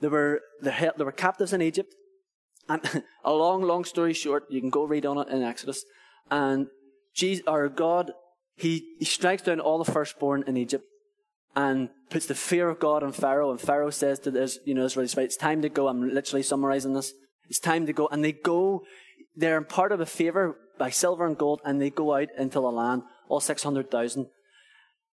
[0.00, 1.94] They were, they were captives in Egypt.
[2.68, 5.84] And a long, long story short, you can go read on it in Exodus.
[6.30, 6.66] And
[7.14, 8.12] Jesus, our God,
[8.56, 10.84] he, he strikes down all the firstborn in Egypt
[11.54, 13.50] and puts the fear of God on Pharaoh.
[13.50, 15.88] And Pharaoh says to the you know, Israelites, right, it's time to go.
[15.88, 17.12] I'm literally summarizing this.
[17.48, 18.08] It's time to go.
[18.10, 18.82] And they go,
[19.36, 22.60] they're in part of a favor by silver and gold, and they go out into
[22.60, 24.26] the land, all 600,000.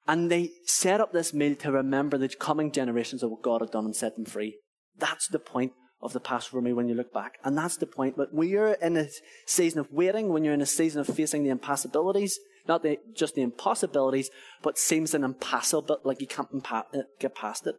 [0.09, 3.71] And they set up this meal to remember the coming generations of what God had
[3.71, 4.59] done and set them free.
[4.99, 7.38] That's the point of the Passover meal when you look back.
[7.44, 8.16] And that's the point.
[8.16, 9.09] But when you're in a
[9.47, 13.35] season of waiting, when you're in a season of facing the impossibilities, not the, just
[13.35, 14.31] the impossibilities,
[14.62, 16.83] but seems an impossible, like you can't uh,
[17.21, 17.77] get past it,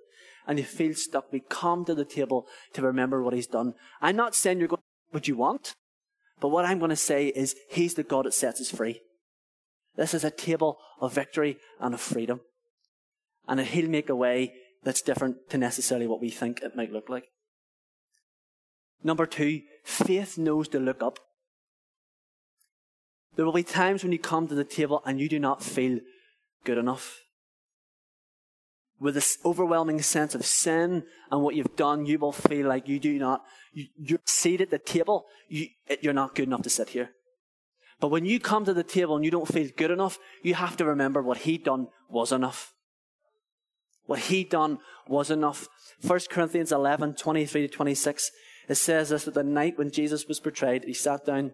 [0.47, 3.73] and you feel stuck, we come to the table to remember what He's done.
[4.01, 5.73] I'm not saying you're going what you want,
[6.39, 9.01] but what I'm going to say is He's the God that sets us free.
[9.99, 12.39] This is a table of victory and of freedom.
[13.49, 17.09] And He'll make a way that's different to necessarily what we think it might look
[17.09, 17.25] like.
[19.03, 21.19] Number two, faith knows to look up.
[23.35, 25.99] There will be times when you come to the table and you do not feel
[26.63, 27.19] good enough.
[29.01, 33.01] With this overwhelming sense of sin and what you've done, you will feel like you
[33.01, 35.67] do not, you, you're seated at the table, you,
[35.99, 37.09] you're not good enough to sit here.
[37.99, 40.77] But when you come to the table and you don't feel good enough, you have
[40.77, 42.73] to remember what he done was enough.
[44.05, 45.67] What he done was enough.
[46.05, 48.31] 1 Corinthians 11, 23 to 26,
[48.69, 51.51] it says this, that the night when Jesus was betrayed, he sat down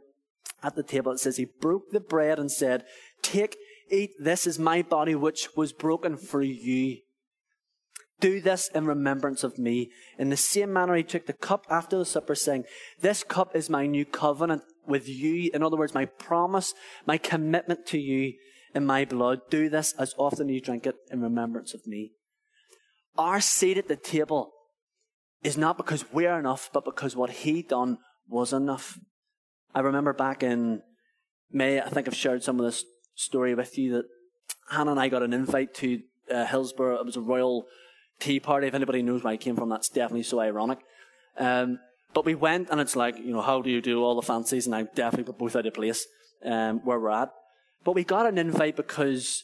[0.61, 1.11] at the table.
[1.11, 2.85] It says he broke the bread and said,
[3.21, 3.57] take,
[3.89, 6.97] eat, this is my body which was broken for you.
[8.19, 9.91] Do this in remembrance of me.
[10.17, 12.63] In the same manner, he took the cup after the supper, saying,
[13.01, 15.49] This cup is my new covenant with you.
[15.53, 16.73] In other words, my promise,
[17.05, 18.33] my commitment to you
[18.73, 19.41] in my blood.
[19.49, 22.11] Do this as often as you drink it in remembrance of me.
[23.17, 24.51] Our seat at the table
[25.43, 28.99] is not because we're enough, but because what he done was enough.
[29.73, 30.81] I remember back in
[31.51, 32.83] May, I think I've shared some of this
[33.15, 34.05] story with you that
[34.69, 36.01] Hannah and I got an invite to
[36.33, 36.99] uh, Hillsborough.
[36.99, 37.65] It was a royal
[38.19, 38.67] tea party.
[38.67, 40.79] If anybody knows where I came from, that's definitely so ironic.
[41.37, 41.79] Um,
[42.15, 44.65] but we went, and it's like, you know, how do you do all the fancies?
[44.65, 46.07] And I'm definitely both out of place
[46.45, 47.29] um, where we're at.
[47.83, 49.43] But we got an invite because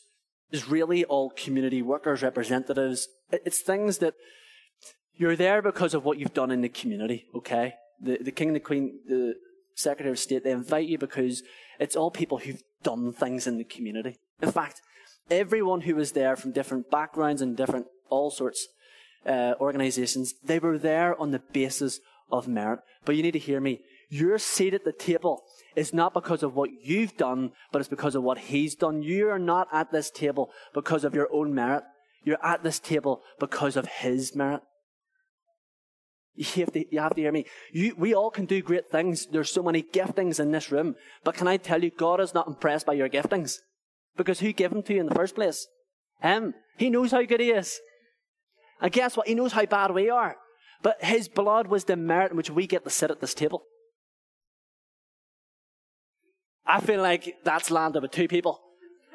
[0.52, 3.10] it's really all community workers, representatives.
[3.30, 4.14] It's things that
[5.18, 7.74] you're there because of what you've done in the community, okay?
[8.02, 9.36] The, the King and the Queen, the
[9.76, 11.44] Secretary of State, they invite you because
[11.78, 14.18] it's all people who've done things in the community.
[14.42, 14.82] In fact,
[15.30, 18.70] everyone who was there from different backgrounds and different all sorts
[19.26, 22.00] uh, organizations, they were there on the basis
[22.32, 22.80] of merit.
[23.06, 23.82] But you need to hear me.
[24.10, 25.42] Your seat at the table
[25.76, 29.02] is not because of what you've done, but it's because of what he's done.
[29.02, 31.84] You are not at this table because of your own merit.
[32.24, 34.62] You're at this table because of his merit.
[36.36, 37.46] You have to, you have to hear me.
[37.72, 39.28] You, we all can do great things.
[39.28, 40.96] There's so many giftings in this room.
[41.24, 43.58] But can I tell you, God is not impressed by your giftings.
[44.18, 45.68] Because who gave them to you in the first place?
[46.22, 46.54] Him.
[46.78, 47.80] He knows how good he is.
[48.82, 49.28] And guess what?
[49.28, 50.36] He knows how bad we are.
[50.84, 53.64] But his blood was the merit in which we get to sit at this table.
[56.66, 58.62] I feel like that's landed with two people.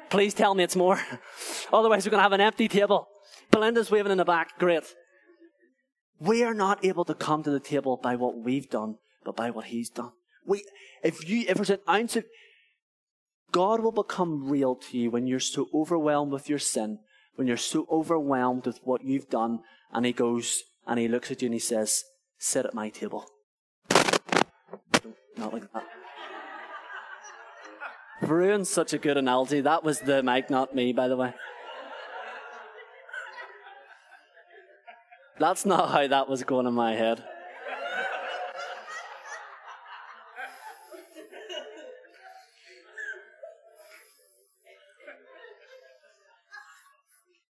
[0.09, 0.99] Please tell me it's more.
[1.73, 3.07] Otherwise, we're going to have an empty table.
[3.51, 4.57] Belinda's waving in the back.
[4.57, 4.83] Great.
[6.19, 9.49] We are not able to come to the table by what we've done, but by
[9.49, 10.11] what He's done.
[10.45, 10.63] We,
[11.03, 12.25] if you, if there's an ounce of,
[13.51, 16.99] God will become real to you when you're so overwhelmed with your sin,
[17.35, 19.59] when you're so overwhelmed with what you've done,
[19.91, 22.03] and He goes and He looks at you and He says,
[22.37, 23.29] "Sit at my table."
[25.37, 25.83] Not like that.
[28.21, 29.61] Ruin's such a good analogy.
[29.61, 31.33] That was the mic, not me, by the way.
[35.39, 37.23] That's not how that was going in my head.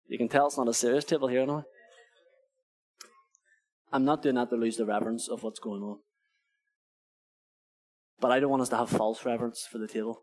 [0.08, 1.64] You can tell it's not a serious table here now.
[3.96, 6.00] I'm not doing that to lose the reverence of what's going on.
[8.20, 10.20] But I don't want us to have false reverence for the table.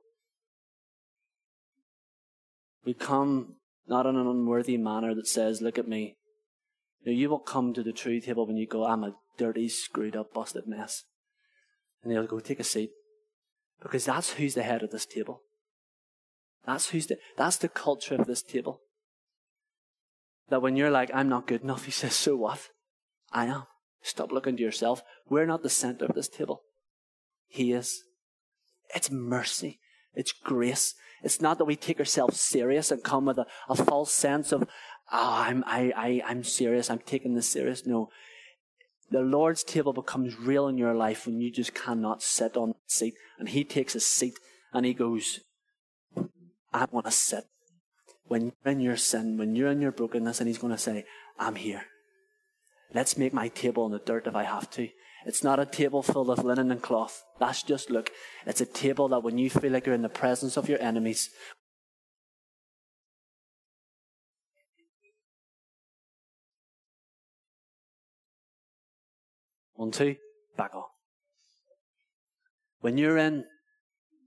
[2.86, 3.56] We come
[3.88, 6.18] not in an unworthy manner that says, Look at me.
[7.04, 10.16] Know, you will come to the true table when you go, I'm a dirty, screwed
[10.16, 11.06] up, busted mess.
[12.04, 12.92] And they'll go, Take a seat.
[13.82, 15.42] Because that's who's the head of this table.
[16.64, 18.82] That's who's the, that's the culture of this table.
[20.50, 22.70] That when you're like, I'm not good enough, he says, So what?
[23.34, 23.64] I am.
[24.02, 25.02] Stop looking to yourself.
[25.30, 26.62] We're not the center of this table.
[27.48, 28.04] He is.
[28.94, 29.80] It's mercy.
[30.14, 30.94] It's grace.
[31.24, 34.64] It's not that we take ourselves serious and come with a, a false sense of,
[35.12, 36.90] oh, I'm, I, I, I'm serious.
[36.90, 37.86] I'm taking this serious.
[37.86, 38.10] No.
[39.10, 42.76] The Lord's table becomes real in your life when you just cannot sit on the
[42.88, 43.14] seat.
[43.40, 44.38] And He takes a seat
[44.74, 45.40] and He goes,
[46.74, 47.46] I want to sit.
[48.26, 51.06] When you're in your sin, when you're in your brokenness, and He's going to say,
[51.40, 51.86] I'm here.
[52.94, 54.90] Let's make my table in the dirt if I have to.
[55.26, 57.24] It's not a table full of linen and cloth.
[57.40, 58.12] That's just look.
[58.46, 61.30] It's a table that when you feel like you're in the presence of your enemies,
[69.76, 70.16] One, two,
[70.56, 70.92] back off.
[72.80, 73.44] When you're in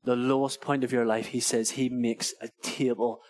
[0.04, 3.20] the lowest point of your life, he says he makes a table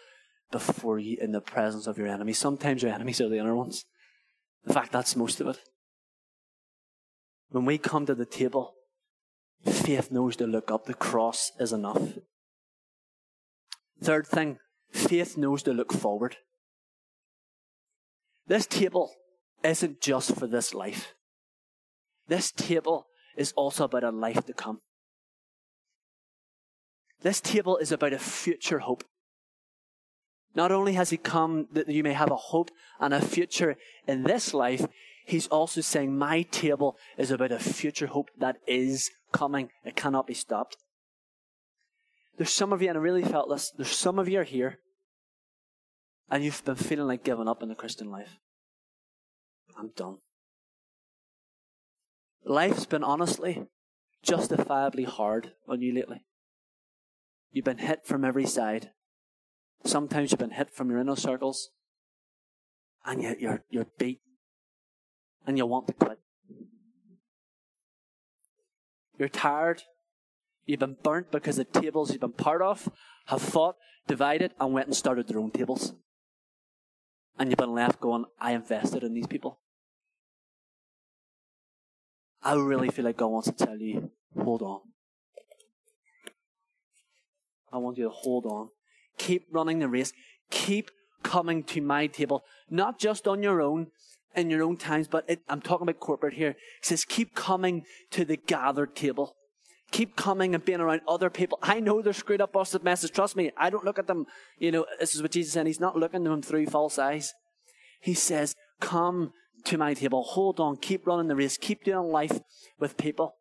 [0.50, 2.38] before you in the presence of your enemies.
[2.38, 3.84] Sometimes your enemies are the inner ones.
[4.66, 5.60] In fact, that's most of it.
[7.50, 8.74] When we come to the table,
[9.64, 10.86] faith knows to look up.
[10.86, 12.02] The cross is enough.
[14.02, 14.58] Third thing,
[14.90, 16.36] faith knows to look forward.
[18.46, 19.12] This table
[19.62, 21.14] isn't just for this life.
[22.28, 24.80] This table is also about a life to come.
[27.22, 29.04] This table is about a future hope.
[30.56, 33.76] Not only has he come that you may have a hope and a future
[34.08, 34.86] in this life,
[35.26, 39.68] he's also saying, My table is about a future hope that is coming.
[39.84, 40.78] It cannot be stopped.
[42.38, 44.78] There's some of you, and I really felt this, there's some of you are here,
[46.30, 48.38] and you've been feeling like giving up in the Christian life.
[49.78, 50.18] I'm done.
[52.46, 53.66] Life's been honestly,
[54.22, 56.24] justifiably hard on you lately.
[57.52, 58.90] You've been hit from every side.
[59.86, 61.70] Sometimes you've been hit from your inner circles,
[63.04, 64.20] and you're, you're beat
[65.46, 66.18] and you want to quit.
[69.18, 69.82] You're tired.
[70.66, 72.90] You've been burnt because the tables you've been part of
[73.26, 73.76] have fought,
[74.08, 75.94] divided, and went and started their own tables.
[77.38, 79.60] And you've been left going, I invested in these people.
[82.42, 84.80] I really feel like God wants to tell you, hold on.
[87.72, 88.68] I want you to hold on.
[89.18, 90.12] Keep running the race.
[90.50, 90.90] Keep
[91.22, 93.88] coming to my table, not just on your own,
[94.36, 96.56] in your own times, but it, I'm talking about corporate here.
[96.82, 99.34] Says, keep coming to the gathered table.
[99.92, 101.58] Keep coming and being around other people.
[101.62, 103.10] I know they're screwed up, busted messes.
[103.10, 104.26] Trust me, I don't look at them.
[104.58, 105.66] You know, this is what Jesus said.
[105.66, 107.32] He's not looking at them through false eyes.
[108.00, 109.32] He says, come
[109.64, 110.22] to my table.
[110.22, 110.76] Hold on.
[110.76, 111.56] Keep running the race.
[111.56, 112.40] Keep doing life
[112.78, 113.36] with people.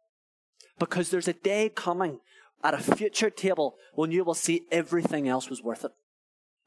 [0.79, 2.19] Because there's a day coming
[2.65, 5.91] at a future table when you will see everything else was worth it.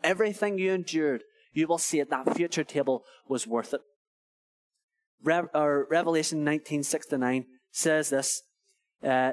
[0.05, 3.81] Everything you endured, you will see at that future table was worth it.
[5.25, 5.49] Re-
[5.91, 8.43] Revelation 1969 says this
[9.03, 9.33] uh,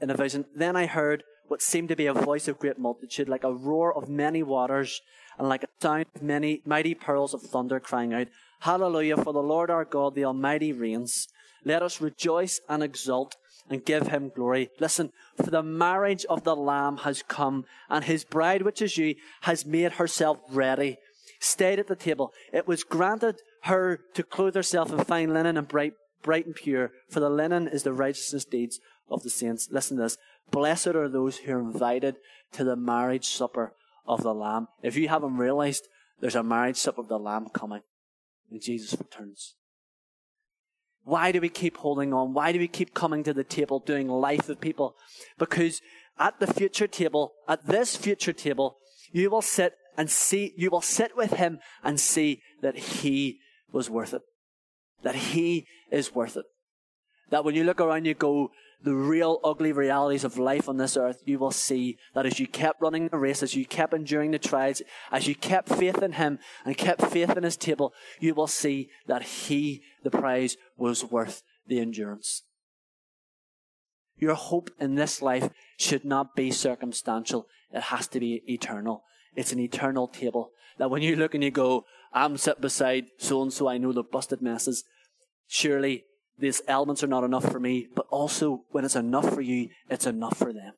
[0.00, 0.46] in a vision.
[0.56, 3.94] Then I heard what seemed to be a voice of great multitude, like a roar
[3.94, 5.02] of many waters,
[5.38, 8.28] and like a sound of many mighty pearls of thunder, crying out,
[8.60, 11.28] Hallelujah, for the Lord our God, the Almighty reigns.
[11.64, 13.36] Let us rejoice and exult
[13.68, 14.70] and give him glory.
[14.80, 19.14] Listen, for the marriage of the Lamb has come, and his bride, which is you,
[19.42, 20.98] has made herself ready.
[21.38, 22.32] Stayed at the table.
[22.52, 26.90] It was granted her to clothe herself in fine linen and bright, bright and pure,
[27.08, 29.68] for the linen is the righteousness deeds of the saints.
[29.70, 30.18] Listen to this.
[30.50, 32.16] Blessed are those who are invited
[32.52, 33.74] to the marriage supper
[34.06, 34.66] of the Lamb.
[34.82, 35.86] If you haven't realized,
[36.20, 37.82] there's a marriage supper of the Lamb coming
[38.48, 39.54] when Jesus returns.
[41.04, 42.34] Why do we keep holding on?
[42.34, 44.96] Why do we keep coming to the table doing life with people?
[45.38, 45.80] Because
[46.18, 48.76] at the future table, at this future table,
[49.12, 53.38] you will sit and see, you will sit with him and see that he
[53.72, 54.22] was worth it.
[55.02, 56.44] That he is worth it.
[57.30, 58.50] That when you look around, you go,
[58.82, 62.46] the real ugly realities of life on this earth, you will see that as you
[62.46, 64.80] kept running the race, as you kept enduring the trials,
[65.12, 68.88] as you kept faith in Him and kept faith in His table, you will see
[69.06, 72.42] that He, the prize, was worth the endurance.
[74.16, 77.46] Your hope in this life should not be circumstantial.
[77.72, 79.04] It has to be eternal.
[79.34, 80.50] It's an eternal table.
[80.78, 83.92] That when you look and you go, I'm sitting beside so and so, I know
[83.92, 84.84] the busted messes.
[85.46, 86.04] Surely
[86.40, 90.06] these elements are not enough for me, but also when it's enough for you, it's
[90.06, 90.72] enough for them.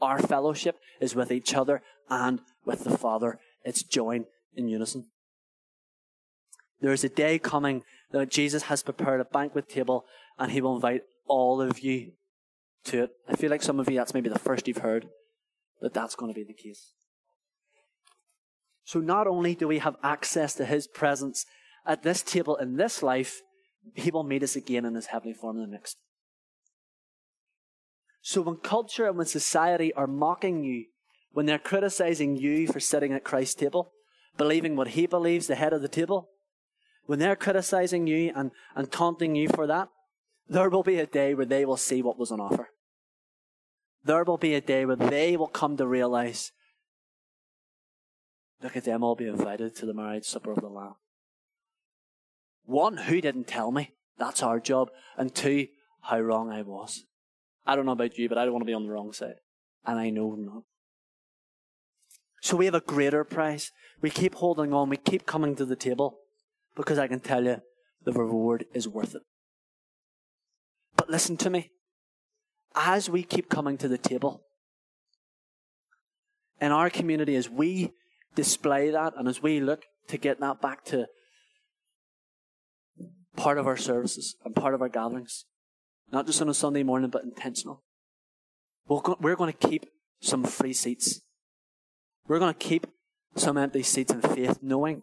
[0.00, 3.38] Our fellowship is with each other and with the Father.
[3.64, 5.06] It's joined in unison.
[6.80, 10.04] There is a day coming that Jesus has prepared a banquet table
[10.38, 12.12] and he will invite all of you
[12.84, 13.10] to it.
[13.28, 15.08] I feel like some of you, that's maybe the first you've heard
[15.80, 16.92] that that's going to be the case.
[18.84, 21.46] So not only do we have access to his presence
[21.86, 23.42] at this table in this life,
[23.94, 25.96] he will meet us again in his heavenly form in the next.
[28.22, 30.86] So when culture and when society are mocking you,
[31.32, 33.92] when they're criticizing you for sitting at Christ's table,
[34.36, 36.30] believing what he believes, the head of the table,
[37.06, 39.88] when they're criticizing you and, and taunting you for that,
[40.48, 42.68] there will be a day where they will see what was on offer.
[44.04, 46.52] There will be a day where they will come to realize
[48.62, 50.94] look at them all be invited to the marriage supper of the Lamb.
[52.70, 53.94] One, who didn't tell me?
[54.16, 54.90] That's our job.
[55.16, 55.66] And two,
[56.02, 57.04] how wrong I was.
[57.66, 59.40] I don't know about you, but I don't want to be on the wrong side.
[59.84, 60.62] And I know not.
[62.40, 63.72] So we have a greater prize.
[64.00, 64.88] We keep holding on.
[64.88, 66.18] We keep coming to the table
[66.76, 67.60] because I can tell you
[68.04, 69.22] the reward is worth it.
[70.96, 71.72] But listen to me.
[72.76, 74.44] As we keep coming to the table,
[76.60, 77.92] in our community, as we
[78.36, 81.08] display that and as we look to get that back to
[83.36, 85.44] part of our services and part of our gatherings.
[86.12, 87.82] Not just on a Sunday morning, but intentional.
[88.88, 89.86] We're going to keep
[90.20, 91.20] some free seats.
[92.26, 92.86] We're going to keep
[93.36, 95.02] some empty seats in faith, knowing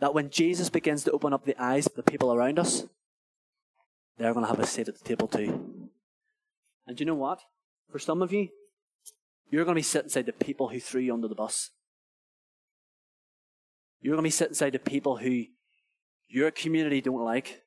[0.00, 2.84] that when Jesus begins to open up the eyes of the people around us,
[4.16, 5.90] they're going to have a seat at the table too.
[6.86, 7.40] And you know what?
[7.90, 8.48] For some of you,
[9.50, 11.70] you're going to be sitting beside the people who threw you under the bus.
[14.00, 15.44] You're going to be sitting beside the people who
[16.28, 17.62] your community don't like.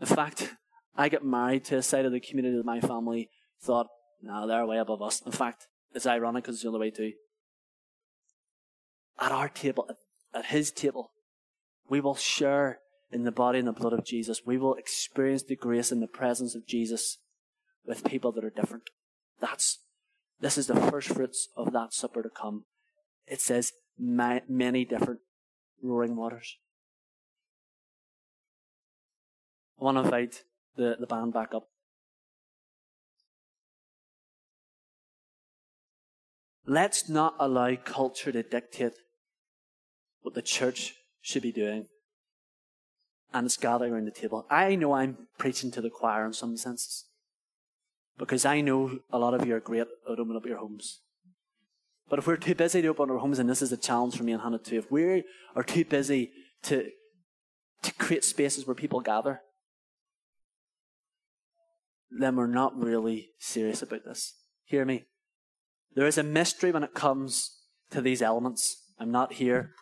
[0.00, 0.54] In fact,
[0.96, 3.30] I get married to a side of the community that my family
[3.62, 3.86] thought,
[4.22, 5.22] no, they're way above us.
[5.24, 7.12] In fact, it's ironic because it's the other way too.
[9.18, 9.88] At our table,
[10.34, 11.12] at his table,
[11.88, 12.78] we will share
[13.12, 14.42] in the body and the blood of Jesus.
[14.46, 17.18] We will experience the grace and the presence of Jesus
[17.84, 18.84] with people that are different.
[19.40, 19.80] That's,
[20.40, 22.64] this is the first fruits of that supper to come.
[23.26, 25.20] It says many different
[25.82, 26.56] roaring waters.
[29.80, 30.42] I want to invite
[30.76, 31.68] the, the band back up.
[36.66, 38.92] Let's not allow culture to dictate
[40.22, 41.86] what the church should be doing
[43.32, 44.46] and it's gathering around the table.
[44.50, 47.06] I know I'm preaching to the choir in some senses
[48.18, 51.00] because I know a lot of you are great at opening up your homes.
[52.08, 54.24] But if we're too busy to open our homes, and this is a challenge for
[54.24, 55.24] me and Hannah too, if we
[55.54, 56.32] are too busy
[56.64, 56.90] to,
[57.82, 59.40] to create spaces where people gather,
[62.10, 64.34] then we're not really serious about this.
[64.64, 65.04] Hear me.
[65.94, 67.58] There is a mystery when it comes
[67.90, 68.84] to these elements.
[68.98, 69.74] I'm not here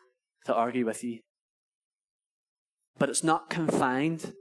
[0.47, 1.21] to argue with you.
[2.99, 4.33] But it's not confined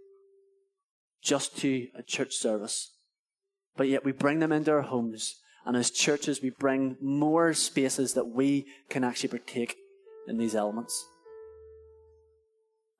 [1.21, 2.93] just to a church service.
[3.75, 5.35] But yet we bring them into our homes.
[5.65, 9.75] And as churches, we bring more spaces that we can actually partake
[10.27, 11.05] in these elements.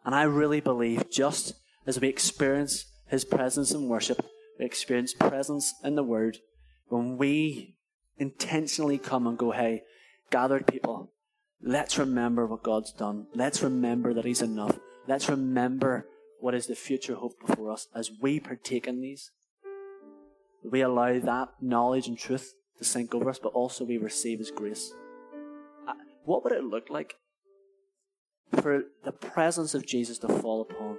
[0.06, 1.54] And I really believe just
[1.86, 4.26] as we experience His presence in worship,
[4.58, 6.40] we experience presence in the Word,
[6.88, 7.76] when we
[8.18, 9.84] intentionally come and go, hey,
[10.32, 11.12] gathered people,
[11.62, 13.28] let's remember what God's done.
[13.34, 14.80] Let's remember that He's enough.
[15.08, 16.08] Let's remember
[16.40, 19.32] what is the future hope before us as we partake in these.
[20.64, 24.52] We allow that knowledge and truth to sink over us, but also we receive His
[24.52, 24.94] grace.
[25.88, 25.94] Uh,
[26.26, 27.16] what would it look like
[28.62, 30.98] for the presence of Jesus to fall upon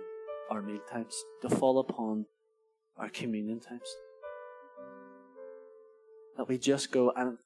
[0.50, 2.26] our meal times, to fall upon
[2.98, 3.88] our communion times?
[6.38, 7.36] that we just go and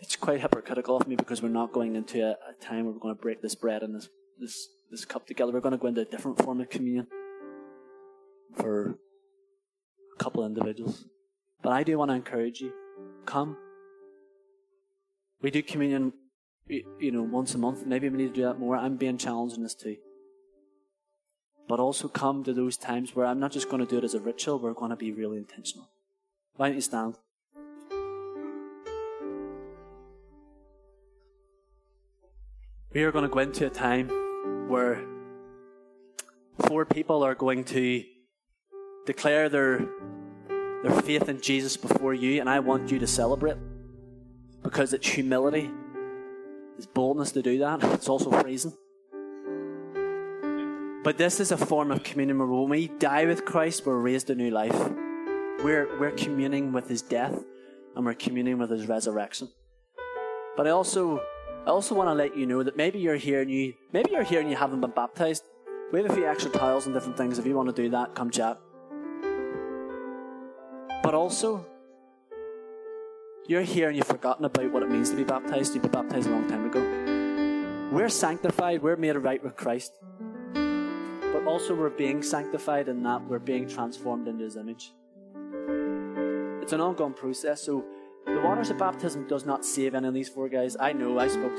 [0.00, 3.00] it's quite hypocritical of me because we're not going into a, a time where we're
[3.00, 5.50] going to break this bread and this, this, this cup together.
[5.50, 7.08] We're going to go into a different form of communion
[8.56, 8.94] for
[10.14, 11.04] a couple of individuals.
[11.62, 12.72] But I do want to encourage you
[13.26, 13.56] come.
[15.42, 16.12] We do communion,
[16.68, 17.84] you know, once a month.
[17.84, 18.76] Maybe we need to do that more.
[18.76, 19.96] I'm being challenged in this too.
[21.68, 24.14] But also come to those times where I'm not just going to do it as
[24.14, 25.88] a ritual, we're going to be really intentional.
[26.56, 27.16] Why don't you stand?
[32.92, 34.08] We are going to go into a time
[34.68, 35.04] where
[36.66, 38.02] four people are going to
[39.04, 39.86] declare their
[40.82, 43.56] their faith in Jesus before you, and I want you to celebrate
[44.62, 45.70] because it's humility,
[46.76, 47.82] it's boldness to do that.
[47.84, 48.72] It's also freezing.
[51.04, 54.30] But this is a form of communion where when we die with Christ, we're raised
[54.30, 54.76] a new life.
[55.62, 57.44] We're, we're communing with his death
[57.94, 59.48] and we're communing with his resurrection.
[60.56, 61.20] But I also
[61.66, 64.22] I also want to let you know that maybe you're here and you maybe you're
[64.22, 65.44] here and you haven't been baptized.
[65.92, 67.38] We have a few extra towels and different things.
[67.38, 68.58] If you want to do that, come chat.
[71.02, 71.64] But also,
[73.46, 75.74] you're here and you've forgotten about what it means to be baptized.
[75.74, 76.80] You've been baptized a long time ago.
[77.92, 79.92] We're sanctified, we're made right with Christ.
[81.38, 84.92] But also, we're being sanctified in that we're being transformed into His image.
[86.60, 87.84] It's an ongoing process, so
[88.26, 90.76] the waters of baptism does not save any of these four guys.
[90.80, 91.56] I know, I spoke.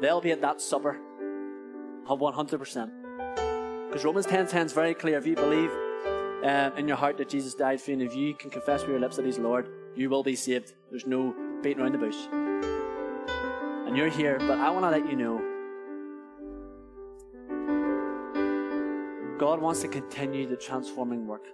[0.00, 0.98] They'll be at that supper
[2.08, 3.88] of 100%.
[3.88, 5.18] Because Romans 10 10 is very clear.
[5.18, 5.70] If you believe
[6.42, 8.90] uh, in your heart that Jesus died for you, and if you can confess with
[8.92, 10.72] your lips that He's Lord, you will be saved.
[10.88, 12.16] There's no beating around the bush.
[13.86, 15.53] And you're here, but I want to let you know
[19.44, 21.44] God wants to continue the transforming work.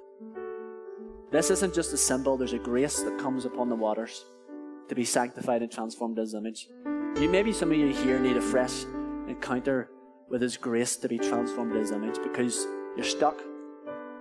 [1.32, 4.26] This isn't just a symbol, there's a grace that comes upon the waters
[4.88, 6.68] to be sanctified and transformed as image.
[7.16, 8.84] You maybe some of you here need a fresh
[9.26, 9.90] encounter
[10.28, 12.64] with his grace to be transformed as image because
[12.94, 13.42] you're stuck.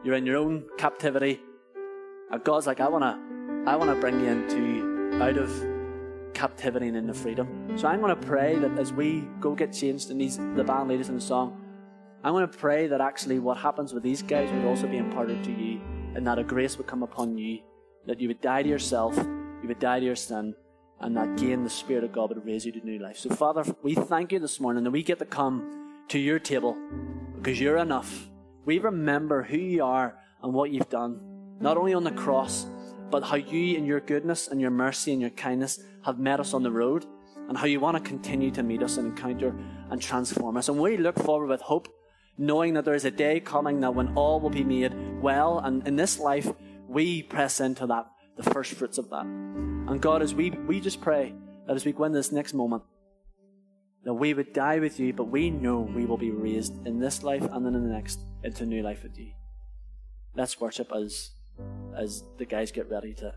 [0.04, 1.40] You're in your own captivity.
[2.32, 3.20] And God's like, I wanna
[3.68, 5.54] I wanna bring you into out of
[6.34, 7.78] captivity and into freedom.
[7.78, 11.10] So I'm gonna pray that as we go get changed and these the band leaders
[11.10, 11.69] in the song,
[12.22, 15.52] I'm gonna pray that actually what happens with these guys would also be imparted to
[15.52, 15.80] you
[16.16, 17.60] and that a grace would come upon you,
[18.08, 20.54] that you would die to yourself, you would die to your sin,
[21.00, 23.18] and that again the Spirit of God would raise you to new life.
[23.18, 26.78] So, Father, we thank you this morning that we get to come to your table
[27.36, 28.30] because you're enough.
[28.66, 31.22] We remember who you are and what you've done,
[31.62, 32.66] not only on the cross,
[33.10, 36.54] but how you, in your goodness and your mercy and your kindness, have met us
[36.54, 37.06] on the road,
[37.48, 39.56] and how you want to continue to meet us and encounter
[39.90, 40.68] and transform us.
[40.68, 41.88] And we look forward with hope
[42.40, 45.86] knowing that there is a day coming that when all will be made well, and
[45.86, 46.50] in this life,
[46.88, 49.26] we press into that, the first fruits of that.
[49.26, 51.36] And God, as we, we just pray
[51.68, 52.84] that as we go in this next moment,
[54.06, 57.22] that we would die with you, but we know we will be raised in this
[57.24, 59.32] life and then in the next into new life with you.
[60.34, 61.32] Let's worship as
[61.98, 63.34] as the guys get ready to